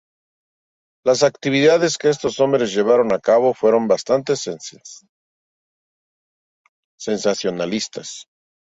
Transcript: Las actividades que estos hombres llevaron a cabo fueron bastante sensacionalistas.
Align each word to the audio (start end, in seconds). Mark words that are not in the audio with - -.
Las 1.05 1.21
actividades 1.21 1.99
que 1.99 2.09
estos 2.09 2.39
hombres 2.39 2.73
llevaron 2.73 3.13
a 3.13 3.19
cabo 3.19 3.53
fueron 3.53 3.87
bastante 3.87 4.33
sensacionalistas. 6.97 8.27